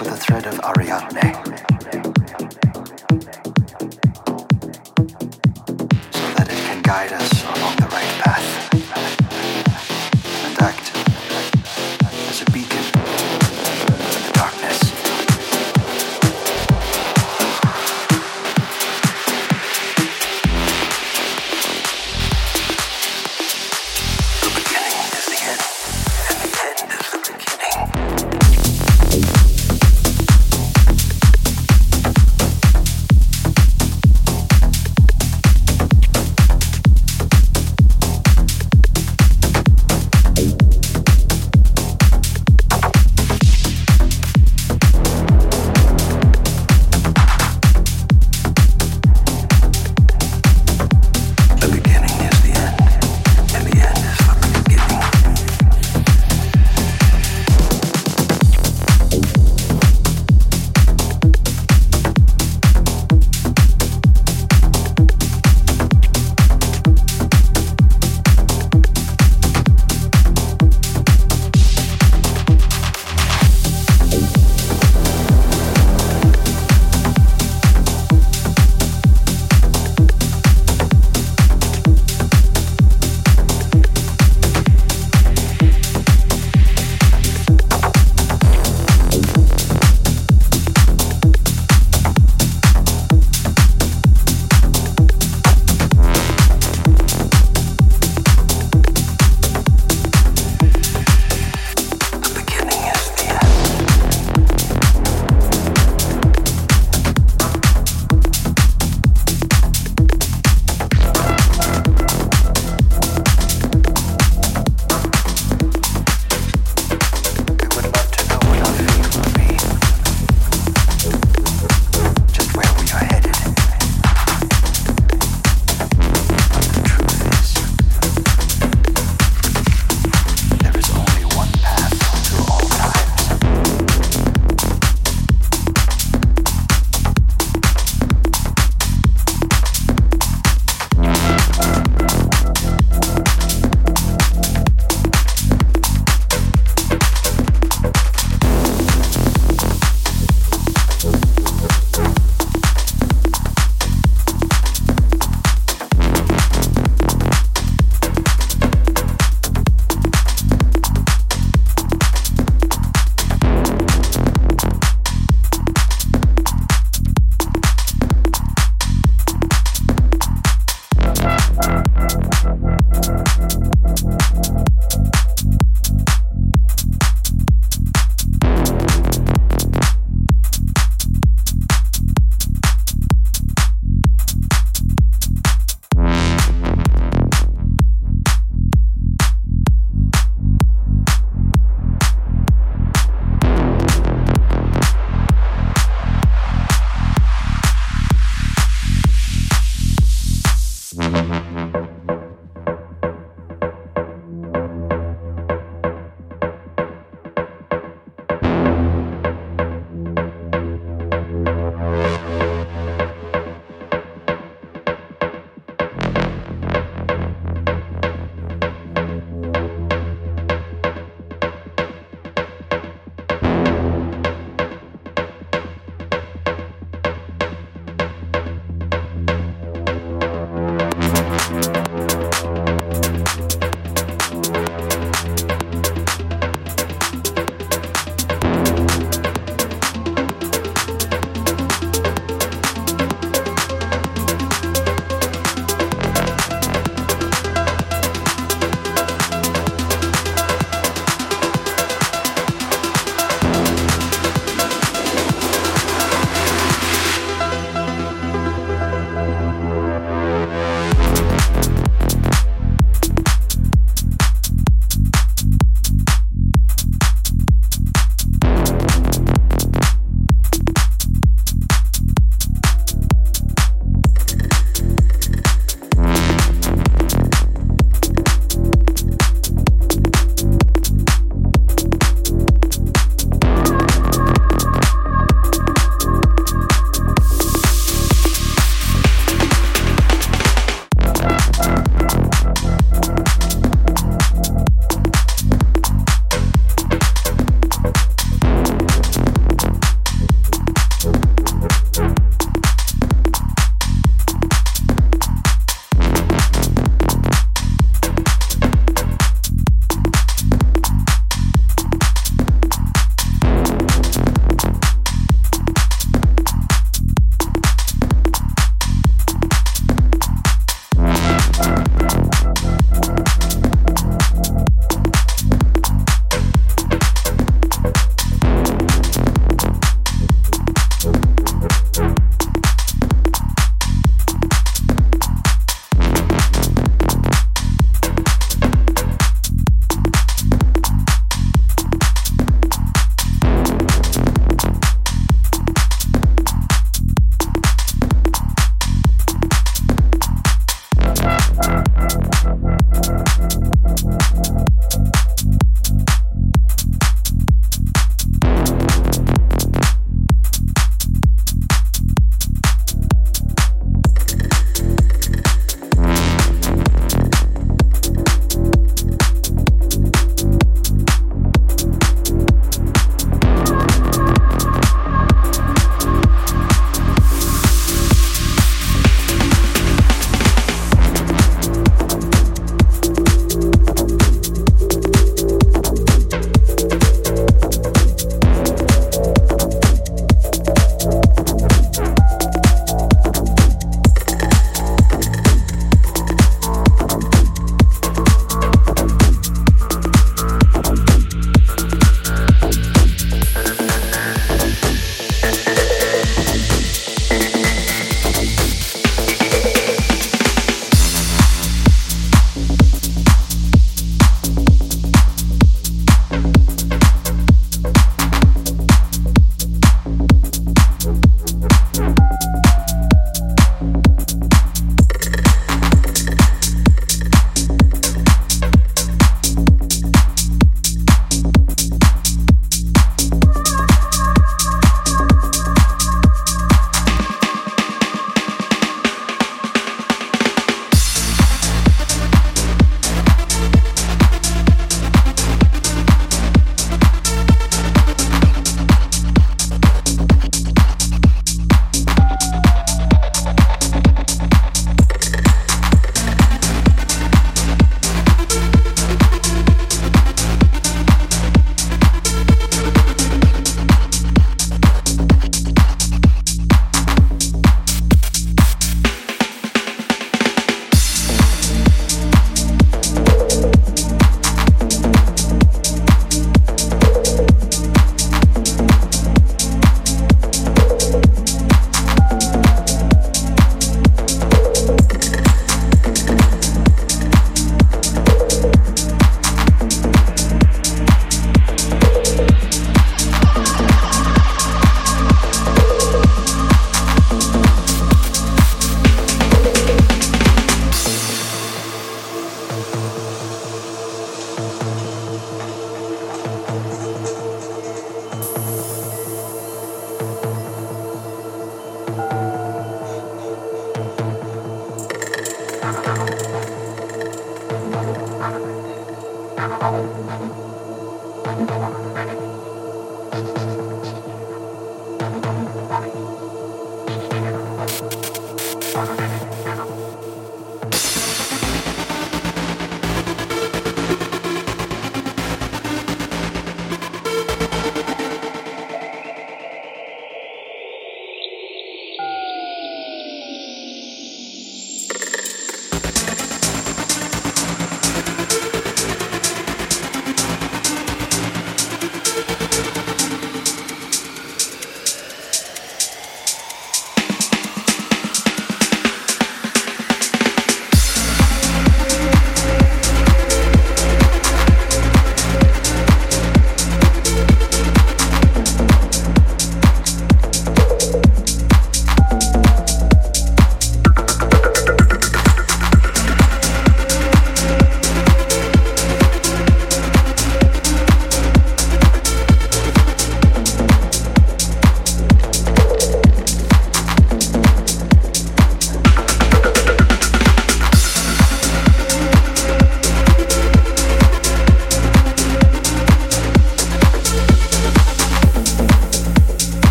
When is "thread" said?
0.16-0.46